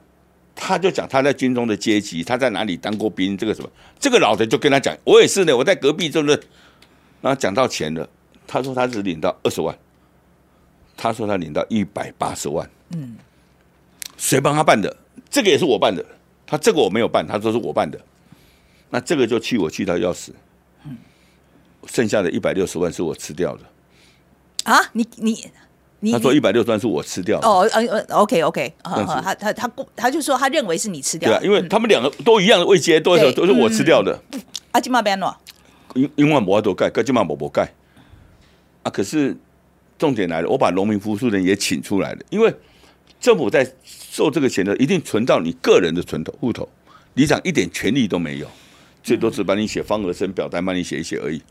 [0.55, 6.29] 他就讲他在军中的阶级，他在哪里当过兵，这个什么，这个老的就跟他讲，我也是呢，我在隔壁，就是，
[7.21, 8.09] 然后讲到钱了，
[8.47, 9.77] 他说他只领到二十万，
[10.95, 12.69] 他说他领到一百八十万。
[12.95, 13.17] 嗯，
[14.15, 14.95] 谁帮他办的？
[15.29, 16.03] 这个也是我办的。
[16.47, 17.99] 他这个我没有办，他说是我办的。
[18.91, 20.33] 那这个就气我气到要死。
[20.85, 20.95] 嗯，
[21.87, 23.63] 剩下的一百六十万是我吃掉的。
[24.71, 25.51] 啊，你你你，
[26.11, 27.39] 他说一百六十万是我吃掉。
[27.39, 31.29] 哦，呃呃，OK OK，他他他他就说他认为是你吃掉。
[31.29, 34.19] 对啊，因为他们两个都一样的位阶，多少都是我吃掉的。
[34.71, 35.33] 阿金马边喏，
[35.93, 37.73] 因因为我都盖，跟金马我不盖。
[38.83, 39.35] 啊，可是
[39.97, 42.53] 重点来了，我把农民服务人也请出来了，因为
[43.19, 46.67] 政府在收这个钱的，一定存到你个人的存头户头，
[47.15, 48.47] 里长一点权利都没有，
[49.01, 51.41] 最多只帮你写方额生表单，帮你写一写而已。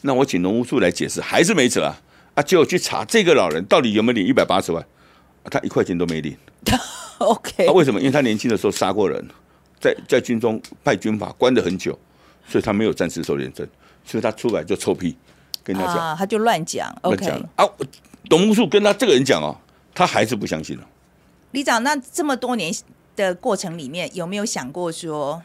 [0.00, 2.00] 那我请农务处来解释，还是没辙啊！
[2.34, 4.84] 啊，结果去查这个老人到底有没有领一百八十万，
[5.44, 6.36] 他一块钱都没领。
[7.18, 8.00] OK，他为什么？
[8.00, 9.24] 因为他年轻的时候杀过人，
[9.78, 11.98] 在在军中拜军法关的很久，
[12.48, 13.66] 所以他没有战时受连证，
[14.04, 15.16] 所以他出来就臭屁。
[15.64, 16.92] 跟他讲，他就乱讲。
[17.02, 17.64] OK 啊，
[18.28, 19.56] 董木树跟他这个人讲哦，
[19.94, 20.84] 他还是不相信了。
[21.52, 22.74] 李长，那这么多年
[23.14, 25.40] 的过程里面，有没有想过说，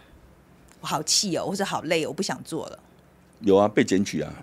[0.82, 2.80] 我好气哦，或者好累，我不想做了？
[3.42, 4.34] 有啊，被检举啊，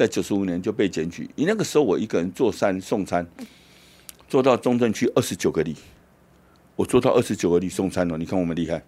[0.00, 1.28] 在九十五年就被检举。
[1.34, 3.26] 你那个时候我一个人做餐送餐，
[4.26, 5.76] 做到中正区二十九个里，
[6.74, 8.16] 我做到二十九个里送餐了。
[8.16, 8.82] 你看我们厉害，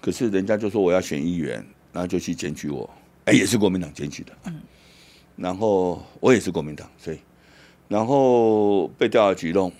[0.00, 2.90] 可是人家就说我要选议员，然后就去检举我。
[3.26, 4.32] 哎，也是国民党检举的。
[4.46, 4.60] 嗯。
[5.36, 7.20] 然后我也是国民党，所以，
[7.86, 9.72] 然后被调查举动，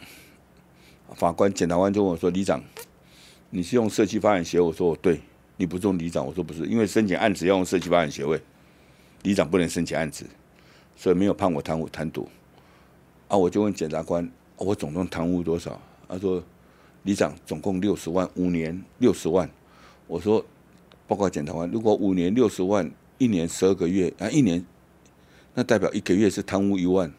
[1.17, 2.63] 法官、检察官就问我说：“李长，
[3.51, 5.21] 你是用社区发展协会？”我说：“我对。”
[5.59, 6.25] 你不用李长？
[6.25, 8.41] 我说：“不是，因为申请案子要用社区发展协会，
[9.27, 10.25] 李长不能申请案子，
[10.95, 12.29] 所以没有判我贪污贪赌。”
[13.27, 16.41] 啊，我就问检察官：“我总共贪污多少？”他说
[17.03, 19.51] ：“李长总共六十万，五年六十万。”
[20.07, 20.47] 我说
[21.09, 24.65] ：“报告检察官，如果五年六十万，一年十二个月啊，一年。”
[25.55, 27.13] 那代表一个月是贪污一万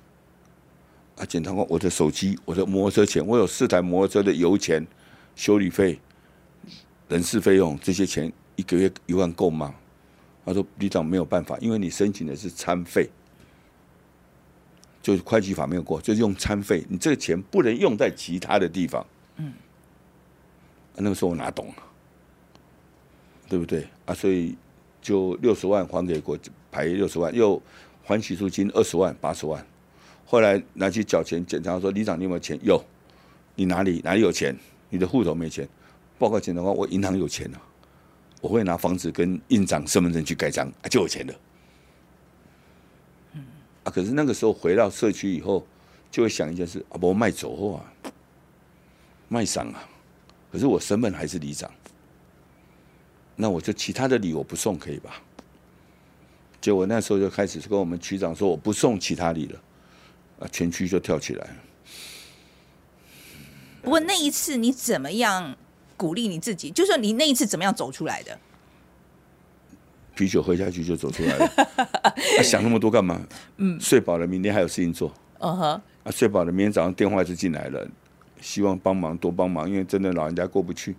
[1.18, 1.26] 啊！
[1.26, 4.88] 检察官，我的手机、我的摩托车钱，我有四台摩托车的油钱、
[5.36, 6.00] 修理费、
[7.10, 9.76] 人事费用，这些钱一个月一万够吗？
[10.48, 13.08] 他说：“李长没有办法，因为你申请的是餐费，
[15.02, 19.06] 就是会计法没有过，就是用餐费，你这个钱不能用在其他的地方。”
[19.38, 19.54] 嗯，
[20.96, 21.84] 那个时候我哪懂啊？
[23.48, 24.14] 对不对啊？
[24.14, 24.56] 所以
[25.02, 26.38] 就六十万还给国
[26.72, 27.62] 赔六十万又。
[28.10, 29.68] 还起诉金二十万八十万，
[30.26, 32.58] 后来拿去缴钱，检查说：“李长，你有没有钱？
[32.64, 32.82] 有，
[33.56, 34.58] 你哪里哪里有钱？
[34.90, 35.68] 你的户头没钱？
[36.18, 37.60] 报告检察官，我银行有钱啊，
[38.42, 41.34] 我会拿房子跟印章、身份证去盖章，就有钱的。
[43.84, 45.66] 啊，可是那个时候回到社区以后，
[46.12, 48.12] 就会想一件事：啊，不卖走货啊，
[49.28, 49.88] 卖商啊，
[50.52, 51.72] 可是我身份还是里长，
[53.36, 55.22] 那我就其他的礼我不送，可以吧？”
[56.60, 59.62] 结果那时候就开始跟我们区长说：“我不送其他礼了。”
[60.40, 61.56] 啊，全区就跳起来了。
[63.82, 65.58] 不过那一次你怎么样
[65.98, 66.72] 鼓励你自己？
[66.72, 68.38] 就说你那一次怎么样走出来的？
[70.16, 71.52] 啤酒喝下去就走出来了。
[72.42, 73.20] 想那么多干嘛？
[73.58, 75.14] 嗯，睡饱了，明天还有事情做。
[75.40, 75.82] 嗯哼。
[76.04, 77.86] 啊，睡饱了，明天早上电话就进来了，
[78.40, 80.96] 希望帮忙多帮忙，因为真的老人家过不去。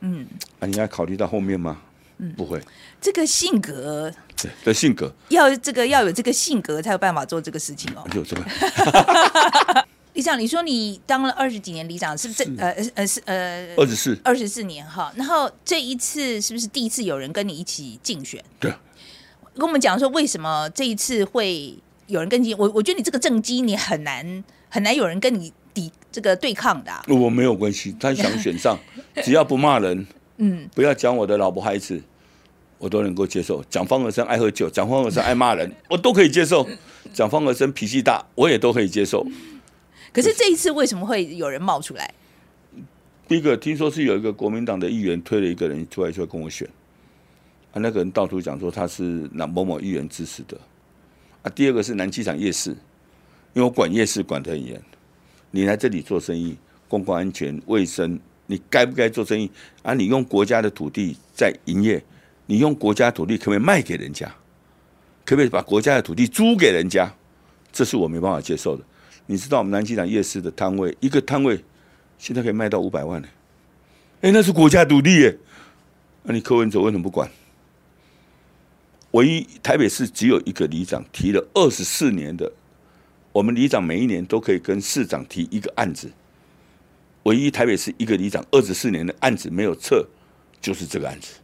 [0.00, 0.26] 嗯。
[0.60, 1.80] 啊，你要考虑到后面吗？
[2.18, 2.60] 嗯不会，
[3.00, 8.06] 这个性格，对的性格，要这个要有这个性格才有办法做这个事情哦。
[8.14, 8.44] 有这个，
[10.14, 12.42] 李长，你说你当了二十几年里长，是不是？
[12.58, 15.12] 呃呃是呃，二十四，二十四年哈。
[15.16, 18.42] 然后这一次是不是第一次有人跟你一起竞选？
[18.60, 18.70] 对，
[19.54, 21.74] 跟我们讲说为什么这一次会
[22.08, 22.52] 有人跟你？
[22.54, 26.92] 我我觉得你这个政绩你很难很难有人跟你抵这个对抗的。
[27.08, 28.78] 我没有关系，他想选上，
[29.24, 32.02] 只要不骂人，嗯，不要讲我的老婆孩子。
[32.76, 36.68] 我都能够接受，讲方和生爱喝酒，讲方和生爱骂人，我都可以接受。
[37.14, 39.24] 讲方和生脾气大，我也都可以接受。
[40.12, 42.12] 可是这一次为什么会有人冒出来？
[43.26, 46.68] 第一个听说是有一个国民党的议员推了一个人出来，说跟我选。
[47.72, 50.58] 啊，那个人到处讲说他是哪某某议员支持的。
[51.42, 52.70] 啊，第二个是南机场夜市，
[53.54, 54.80] 因为我管夜市管得很严。
[55.50, 56.56] 你来这里做生意，
[56.88, 59.50] 公共安全卫生，你该不该做生意？
[59.82, 62.04] 啊，你用国家的土地在营业。
[62.46, 64.26] 你用国家土地可不可以卖给人家？
[65.24, 67.10] 可不可以把国家的土地租给人家？
[67.72, 68.84] 这是我没办法接受的。
[69.32, 71.64] 你知道我们南机场夜市的摊位，一个摊位
[72.18, 73.28] 现在可以卖到五百万呢。
[74.20, 75.38] 哎，那是国家土地耶。
[76.24, 77.30] 那你柯文哲为什么不管？
[79.12, 82.52] 唯一台北市只有一个里长提了二十四年的，
[83.32, 86.12] 我们里长每一年都可以跟市长提一个案子。
[87.22, 90.04] 唯一台北市一个里长二十四年的案子没有撤，
[90.60, 91.36] 就是这个案子。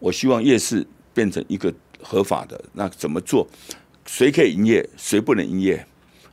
[0.00, 3.48] 我希望夜市变成一个合法的，那怎么做？
[4.06, 5.86] 谁可以营业，谁不能营业，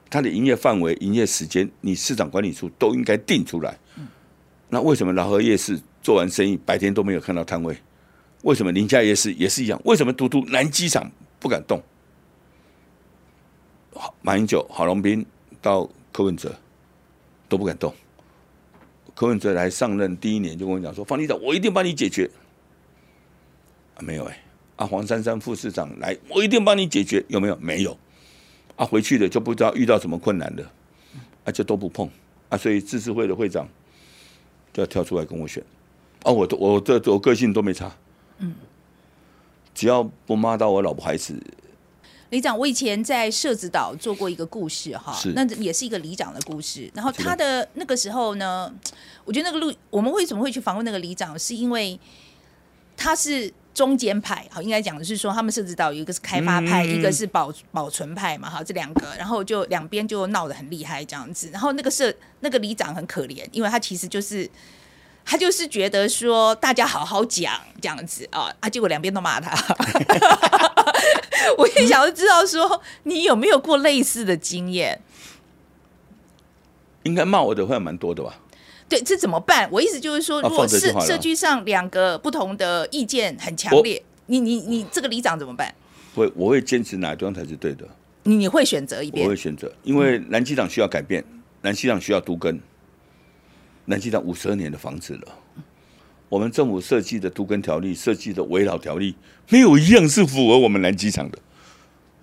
[0.10, 3.78] 它的营业范围、营业时间，你市场管理处都应该定出来。
[4.70, 7.78] 那为什么老和夜市做完生意，白天都没有看到摊位？
[8.44, 9.80] 为什么林家夜市也是一样？
[9.86, 11.82] 为什么独独南机场不敢动？
[13.94, 15.26] 好，马英九、郝龙斌
[15.62, 16.56] 到柯文哲
[17.48, 17.94] 都不敢动。
[19.14, 22.30] 柯文哲来上任第一年就跟我讲说：“方局长，我一定帮你解决。”，
[24.00, 24.44] 没有哎。
[24.78, 27.58] 啊，黄珊珊副市长来，我一定帮你解决，有没有？
[27.58, 27.98] 没有。
[28.80, 30.72] 啊，回去了就不知道遇到什么困难了，
[31.44, 32.10] 啊，就都不碰。
[32.48, 33.68] 啊，所以自治会的会长
[34.72, 35.62] 就要跳出来跟我选。
[36.24, 37.92] 啊，我都我这我个性都没差。
[38.38, 38.56] 嗯，
[39.76, 41.38] 只要不骂到我老婆孩子。
[42.30, 46.90] 里长，我以前在社子岛做过一个故事哈，那也是一个里长的故事。
[46.94, 48.74] 然后他的那个时候呢，
[49.26, 52.00] 我觉得那个路，我们为什么会去访问那个里长，是因为
[52.96, 61.50] 他是中间派，好，应该讲的是说他们社子岛有一个是开发派，一个是保保存派嘛，哈，这两个，然后就两边就闹得很厉害这样子。
[61.54, 64.50] 然后那个社那个里长很可怜，因为他其实就是。
[65.26, 69.56] 他就是觉得说大家好好讲这样子啊啊，结果两边都骂他。
[71.56, 75.00] 我也想要知道说你有没有过类似的经验？
[77.04, 78.40] 应该骂我的会蛮多的吧？
[78.90, 79.70] 对，这怎么办？
[79.72, 85.74] 我意思就是说，如果社社区上两个不同的意见很强烈，你你你这个里长怎么办？
[86.16, 87.88] 会，我会坚持哪一端才是对的。
[88.24, 89.24] 你你会选择一边？
[89.24, 91.24] 我会选择，因为南机长需要改变，
[91.62, 92.60] 南机长需要独根。
[93.86, 95.22] 南机场五十二年的房子了，
[96.28, 99.16] 我们政府设计的都根条例、设计的围绕条例，
[99.50, 101.40] 没有一样是符合我们南机场的，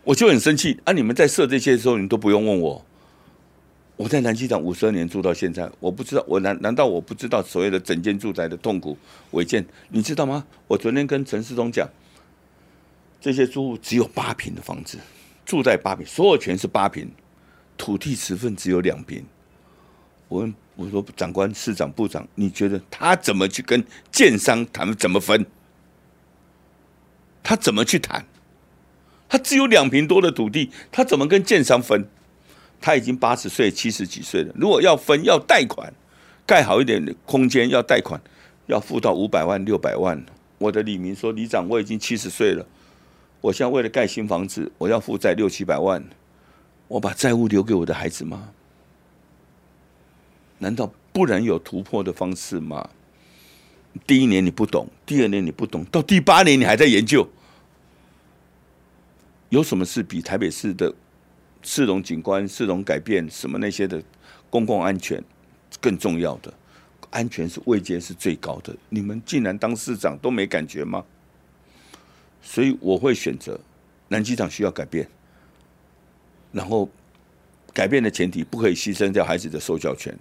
[0.04, 0.92] 我就很生气啊！
[0.92, 2.84] 你们在设这些的时候，你都不用问我。
[3.96, 8.96] 我在南机场五十二年住到现在，我不知道，我难难道我不知道所谓的整间住宅的痛苦
[9.30, 9.64] 违建？
[9.88, 10.46] 你知道吗？
[10.66, 11.88] 我昨天跟陈世忠讲，
[13.20, 14.98] 这些住户只有八平的房子，
[15.44, 17.10] 住在八平，所有权是八平，
[17.78, 19.24] 土地持份只有两平。
[20.28, 20.54] 我问。
[20.78, 23.82] 我说长官、市长、部长，你觉得他怎么去跟
[24.12, 24.94] 建商谈？
[24.94, 25.46] 怎么分？
[27.42, 28.26] 他怎么去谈？
[29.26, 32.06] 他只有两平多的土地，他怎么跟建商分？
[32.80, 34.52] 他已经八十岁、七十几岁了。
[34.56, 35.92] 如果要分，要贷款，
[36.46, 38.20] 盖好一点的空间要贷款，
[38.66, 40.24] 要付到五百万、六百万。
[40.58, 42.66] 我的李明说：“李长，我已经七十岁了，
[43.40, 46.02] 我现在为了盖新房子，我要负债六七百万，
[46.88, 48.50] 我把债务留给我的孩子吗？”
[50.58, 52.88] 难道不能有突破的方式吗？
[54.06, 57.28] 第一年你不懂，第二年你不懂，到第八年你还在研究，
[59.50, 60.94] 有什么事比台北市的
[61.62, 64.02] 市容景观、市容改变什么那些的
[64.50, 65.22] 公共安全
[65.80, 66.52] 更重要的？
[67.10, 71.04] 安全是位阶是最高的，你们竟然当市长都没感觉吗？
[72.42, 73.58] 所以我会选择
[74.08, 75.08] 南机场需要改变，
[76.52, 76.88] 然后
[77.72, 80.16] 改变的前提不可以牺牲掉孩子的受教权。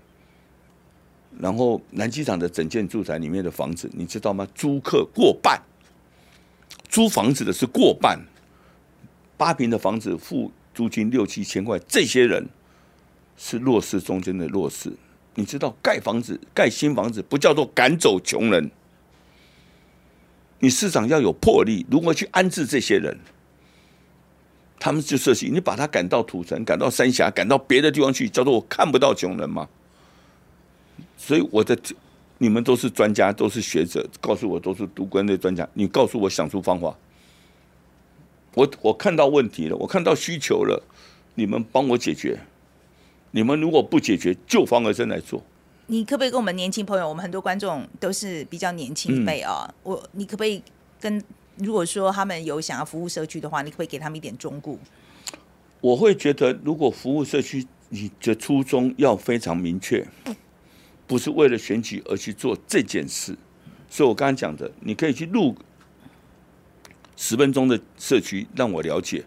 [1.38, 4.48] 然后南机场的整件住宅里面的房子，你知道吗？
[4.56, 5.62] 租客过半，
[6.88, 8.18] 租房子的是过半，
[9.36, 12.48] 八平的房子付租金六七千块，这些人
[13.38, 14.92] 是弱势中间的弱势。
[15.34, 18.70] 你知道盖房子、盖新房子不叫做赶走穷人，
[20.60, 23.18] 你市长要有魄力，如何去安置这些人？
[24.78, 29.68] 他们就设计，你把他赶到土城、赶到三峡、赶到别的地方去，叫做我看不到穷人吗？
[31.18, 31.76] 所以我的，
[32.38, 35.68] 你们都是专家，都是学者，告诉我都是读官的专家。
[35.74, 36.96] 你告诉我想出方法，
[38.56, 40.82] 我我看到问题了，我看到需求了，
[41.36, 42.40] 你们帮我解决。
[43.32, 45.44] 你们如果不解决，就方而生来做。
[45.88, 50.64] 你可不可以跟我们年轻朋友，我们很多观众都是比较年轻一辈啊，我你可不可以
[51.00, 51.22] 跟
[51.58, 54.78] 如果说他们有想要服务社区的话，你可不可以给他们一点忠告？
[55.82, 60.08] 我会觉得，如果服务社区，你的初衷要非常明确。
[61.08, 63.38] 不是为了选举而去做这件事，
[63.88, 65.56] 所以我刚刚讲的，你可以去录
[67.16, 69.24] 十分钟的社区让我了解，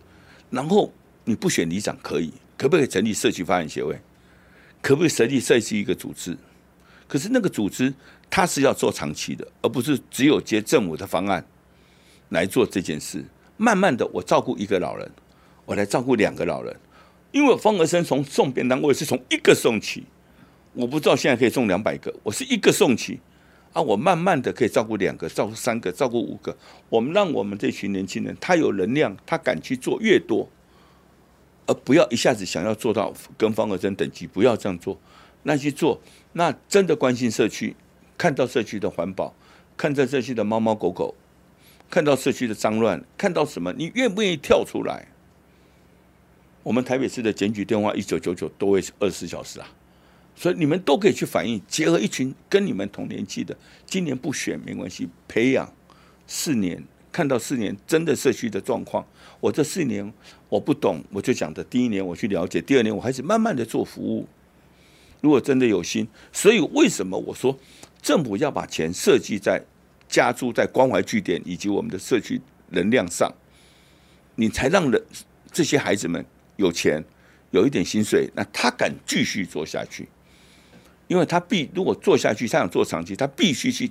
[0.50, 0.92] 然后
[1.24, 3.98] 你不选里长可以，可不可以成立社区发展协会？
[4.80, 6.36] 可不可以成立设计一个组织？
[7.06, 7.92] 可是那个组织
[8.30, 11.44] 它是要做长期的，而不是只有接政府的方案
[12.28, 13.24] 来做这件事。
[13.56, 15.10] 慢慢的，我照顾一个老人，
[15.64, 16.76] 我来照顾两个老人，
[17.32, 20.04] 因为方和生从送便当，我也是从一个送起。
[20.74, 23.18] 我不知道现在可以送两百个，我是一个送起，
[23.72, 26.56] 啊，我慢慢的可以照顾两个，照顾三个，照顾五个。
[26.88, 30.48] 我们让我们这群年轻人，他有能量，他敢去做越多，
[31.66, 34.98] 而不要一下子想要做到跟方和珍等级，不要这样做。
[35.42, 36.00] 那去做，
[36.32, 37.76] 那真的关心社区，
[38.16, 39.34] 看到社区的环保，
[39.76, 41.14] 看到社区的猫猫狗狗，
[41.88, 45.08] 看到社区的脏乱，看到什么，你愿不愿意跳出来？
[46.64, 49.68] 我们台北市的检举电话一九九九都会二十四小时啊，
[50.38, 55.68] 所以你们都可以去反映，结合一群跟你们同年纪的，今年不选没关系，培养
[56.28, 56.80] 四年，
[57.10, 59.04] 看到四年真的社区的状况。
[59.40, 60.12] 我这四年
[60.48, 64.28] 我不懂，我就讲的第一年我去了解，第二年我还是慢慢的做服务。
[65.20, 67.58] 如果真的有心，所以为什么我说
[68.00, 69.60] 政府要把钱设计在
[70.08, 73.34] 加注在关怀据点以及我们的社区能量上，
[74.36, 75.02] 你才让人
[75.50, 76.24] 这些孩子们。
[76.56, 77.04] 有钱，
[77.52, 80.08] 有一点薪水，那他敢继续做下去，
[81.08, 83.90] 因为他必如果做下去，他想做长期，他必须去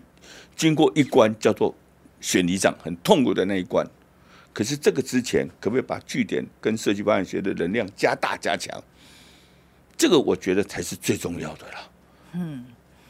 [0.55, 1.75] 经过一关，叫做
[2.21, 3.85] 选里长，很痛苦的那一关。
[4.53, 8.83] 可是这个之前，可不可以把据点跟设计发展学的能量加大加强？
[9.97, 11.91] 这个我觉得才是最重要的了。
[12.33, 12.65] 嗯，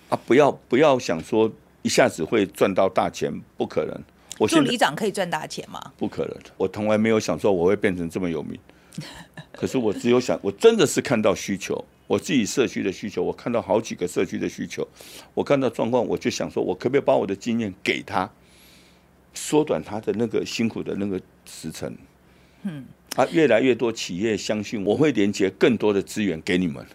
[0.09, 1.51] 啊，不要不要想说
[1.81, 4.01] 一下子会赚到大钱，不可能。
[4.39, 5.93] 我做里长可以赚大钱吗？
[5.97, 8.59] 不可能，我从来没有想说我会变成这么有名。
[9.51, 14.87] 可是我只有想，我真的是看到需求，我自己社区的需求，我看到好几个社区的需求，
[15.33, 18.29] 我看到状况，我就想说，我可不可以把我的经验给他，
[19.33, 21.97] 缩短他的那个辛苦的那个时辰？
[22.63, 22.85] 嗯，
[23.15, 26.85] 啊，越来越多企业相信我会连接更多的资源给你们，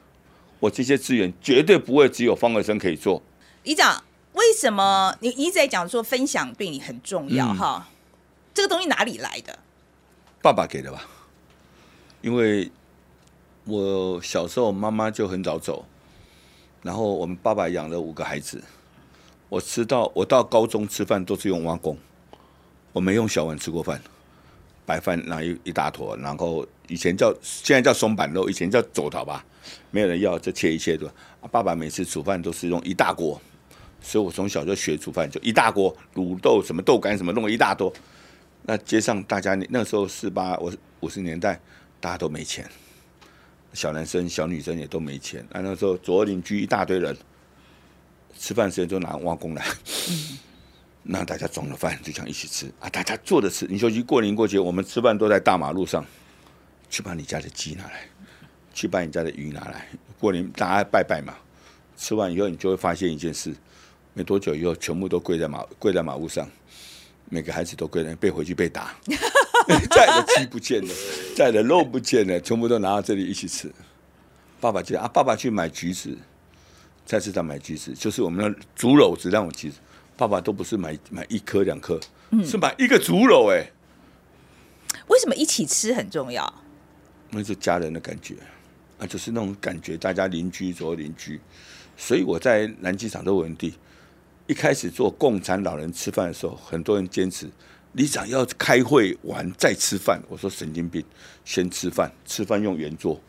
[0.58, 3.22] 我这些资源绝对不会只有方和生可以做。
[3.64, 4.02] 李长，
[4.32, 7.52] 为什么你一直在讲说分享对你很重要？
[7.52, 7.88] 哈，
[8.54, 9.58] 这个东西哪里来的？
[10.40, 11.06] 爸爸给的吧。
[12.22, 12.70] 因为
[13.64, 15.84] 我小时候妈妈就很早走，
[16.82, 18.62] 然后我们爸爸养了五个孩子，
[19.48, 21.96] 我吃到我到高中吃饭都是用挖工，
[22.92, 24.02] 我没用小碗吃过饭，
[24.84, 29.44] 白饭拿一一大坨，然后以前叫现在叫松板肉，以前叫走桃吧，
[29.92, 31.08] 没有人要就切一切的。
[31.50, 33.40] 爸爸每次煮饭都是用一大锅，
[34.00, 37.92] 所以我从小就学煮饭，就一大锅卤豆什么豆干什么弄一大多。
[38.64, 41.60] 那街上大家那时候四八我五十年代。
[42.02, 42.68] 大家都没钱，
[43.72, 45.46] 小男生、小女生也都没钱。
[45.50, 47.16] 那那时候左右邻居一大堆人，
[48.38, 49.64] 吃饭时间就拿挖工来，
[51.02, 52.88] 那大家装了饭就想一起吃啊！
[52.88, 53.66] 大家坐着吃。
[53.66, 56.04] 你说去过年过节，我们吃饭都在大马路上，
[56.90, 58.08] 去把你家的鸡拿来，
[58.74, 59.88] 去把你家的鱼拿来。
[60.20, 61.34] 过年大家拜拜嘛，
[61.96, 63.54] 吃完以后你就会发现一件事：
[64.14, 66.48] 没多久以后，全部都跪在马跪在马路上，
[67.28, 68.94] 每个孩子都跪在被回去被打。
[69.90, 70.94] 在的鸡不见了，
[71.36, 73.70] 在的肉不见了，全部都拿到这里一起吃。
[74.60, 76.16] 爸爸就啊，爸爸去买橘子，
[77.04, 79.78] 菜市场买橘子，就是我们的竹篓子那种橘子。
[80.16, 81.98] 爸爸都不是买买一颗两颗，
[82.44, 83.72] 是买一个竹篓哎。
[85.08, 86.62] 为什么一起吃很重要？
[87.30, 88.36] 那是家人的感觉
[88.98, 91.40] 啊，就是那种感觉，大家邻居做邻居。
[91.96, 93.74] 所以我在南机场的文地，
[94.46, 97.50] 一开始做共产老人吃饭的时候，很多人坚持。
[97.92, 101.04] 里长要开会完再吃饭，我说神经病，
[101.44, 103.20] 先吃饭，吃饭用圆桌。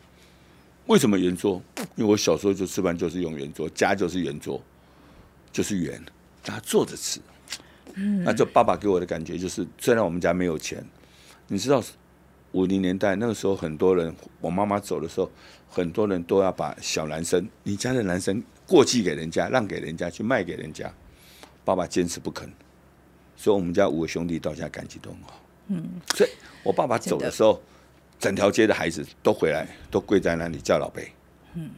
[0.86, 1.62] 为什么圆桌？
[1.96, 4.62] 因为我小时候就吃饭就是用圆桌，家就是圆桌，
[5.52, 6.02] 就是圆，
[6.42, 7.20] 大家坐着吃。
[7.96, 10.84] 嗯那就爸爸给我的感觉就是，虽然我们家没有钱，
[11.46, 11.82] 你知道
[12.52, 15.30] 五零年代那个时候，很多人我妈妈走的时候，
[15.68, 20.92] 很多人都要把小男生，你家的男生过继给人家，让给人家去卖给人家，
[21.64, 22.50] 爸爸坚持不肯。
[23.36, 25.40] 所以，我们家五个兄弟到现在感情都很好。
[25.68, 26.30] 嗯，所以
[26.62, 27.60] 我爸爸走的时候，
[28.18, 31.12] 整条街的孩子都回来，都跪在那里叫老贝。
[31.54, 31.70] 嗯，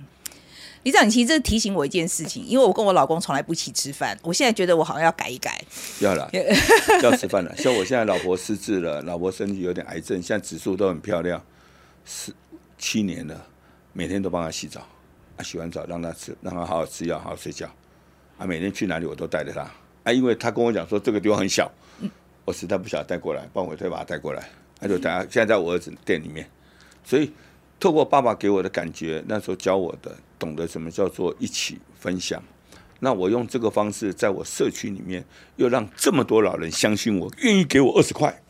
[0.83, 5.61] 李长，其实这提醒我一件事情，因为我跟我老公从来不一起吃饭，我现在觉得我好像要改一改。
[6.01, 6.31] 要了，
[7.03, 7.57] 要吃饭了。
[7.57, 11.45] 像我现在老婆失智了，老婆身体有点癌症，现在指数都很漂亮，
[12.05, 12.33] 十
[12.79, 13.47] 七年了，
[13.93, 14.81] 每天都帮她洗澡，
[15.37, 17.69] 啊，洗完澡让她吃，让她好好吃药，好好睡觉。
[18.39, 19.71] 啊，每天去哪里我都带着她。
[20.07, 21.69] 啊，因为他跟我讲说这个地方很小，
[22.45, 24.49] 我实在不想带过来，帮我推把他带过来，
[24.79, 26.49] 他就等下现在在我儿子店里面，
[27.03, 27.33] 所以
[27.81, 32.41] 透过爸爸给我的感觉，那时候教我的，懂得什么叫做一起分享，
[33.01, 35.25] 那我用这个方式在我社区里面，
[35.57, 38.41] 又让这么多老人相信我，愿意给我二十块，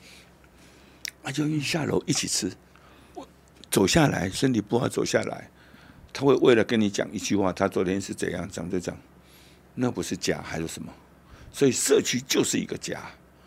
[1.22, 2.52] 那就愿意下楼一起吃，
[3.14, 3.26] 我
[3.70, 5.48] 走下来身体不好走下来，
[6.12, 8.94] 他会为了跟你讲一句话，他昨天是怎样讲就讲，
[9.74, 10.92] 那不是假还是什么？
[11.57, 13.00] 所以社区就是一个家。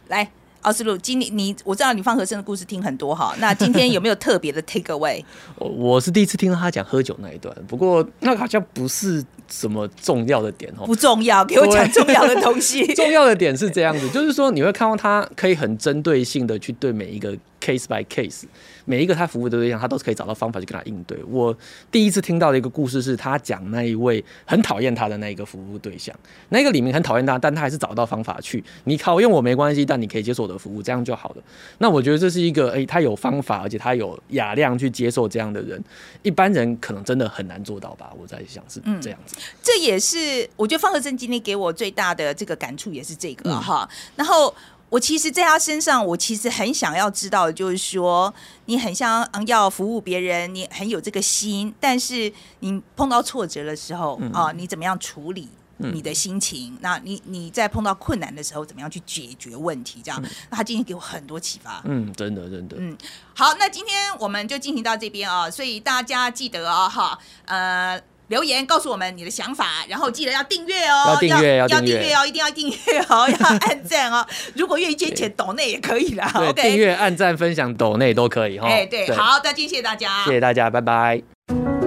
[0.07, 0.27] 来，
[0.61, 5.23] 奥斯陆，今天你我知道你方和生的故事听很多哈， 那今天有没有特别的 take away？
[5.57, 10.87] 我我是第一次听到他讲喝酒那一段，不过那好像不是什么重要的点哦。
[10.87, 12.83] 不重要，给我讲重要的东西。
[12.95, 17.37] 重要的点是这样子，就是说你会看到他可以很针对性的去对每一个。
[17.69, 18.45] Case by case，
[18.85, 21.17] 每一个他服务的对象，他都是可以找到方法去跟他应对。
[21.25, 21.55] 我
[21.91, 26.15] 第一次听到的一个故事是他讲那一位很讨厌他的那一个服务对象，
[26.49, 28.63] 那个李明很讨厌他，但他还是找到方法去。
[28.85, 31.43] 你讨厌我没关系，但你可以接受我的服务，这样就好了。
[31.77, 35.81] 那我觉得这是一个，诶，他有方法，而且他有雅量去接受这样的人，
[36.23, 38.11] 一般人可能真的很难做到吧？
[38.19, 39.35] 我在想是这样子。
[39.61, 43.87] 这也是我觉得方和正今天给我最大的这个感触，也是这个哈。
[44.15, 44.53] 然后。
[44.89, 48.33] 我其实，在他身上，我其实很想要知道的就是说，
[48.65, 56.75] 你很想要服务别人，你很有这个心，但是你碰到挫折的时候啊，你怎么样处理你的心情？
[56.81, 60.01] 那你你在碰到困难的时候，怎么样去解决问题？
[60.03, 60.19] 这样，
[60.49, 61.81] 那他今天给我很多启发。
[61.85, 62.75] 嗯，真的，真的。
[62.79, 62.97] 嗯，
[63.35, 68.01] 好，那今天我们就进行到这边啊，所以大家记得哦，哈，呃。
[68.29, 74.25] 留言告诉我们你的想法，然后记得要订阅哦，要订阅，要订阅哦，一定要订阅哦， 要按赞哦。
[74.55, 76.31] 如果愿意捐钱抖内也可以啦。
[76.55, 78.67] 对，订阅、按赞、分享抖内都可以哈。
[78.67, 81.78] 哎，对，好，那今天谢谢大家，谢谢大家，拜拜。